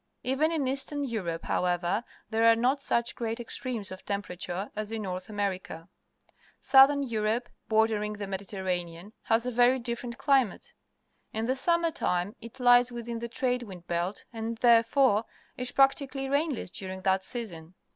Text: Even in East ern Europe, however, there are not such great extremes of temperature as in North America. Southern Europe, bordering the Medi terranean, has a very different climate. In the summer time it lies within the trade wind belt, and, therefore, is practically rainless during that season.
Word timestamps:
Even 0.23 0.51
in 0.51 0.67
East 0.67 0.91
ern 0.91 1.03
Europe, 1.03 1.45
however, 1.45 2.03
there 2.31 2.43
are 2.51 2.55
not 2.55 2.81
such 2.81 3.13
great 3.13 3.39
extremes 3.39 3.91
of 3.91 4.03
temperature 4.03 4.71
as 4.75 4.91
in 4.91 5.03
North 5.03 5.29
America. 5.29 5.87
Southern 6.59 7.03
Europe, 7.03 7.49
bordering 7.69 8.13
the 8.13 8.25
Medi 8.25 8.45
terranean, 8.45 9.11
has 9.25 9.45
a 9.45 9.51
very 9.51 9.77
different 9.77 10.17
climate. 10.17 10.73
In 11.33 11.45
the 11.45 11.55
summer 11.55 11.91
time 11.91 12.35
it 12.41 12.59
lies 12.59 12.91
within 12.91 13.19
the 13.19 13.29
trade 13.29 13.61
wind 13.61 13.85
belt, 13.85 14.25
and, 14.33 14.57
therefore, 14.57 15.25
is 15.55 15.71
practically 15.71 16.27
rainless 16.27 16.71
during 16.71 17.01
that 17.03 17.23
season. 17.23 17.75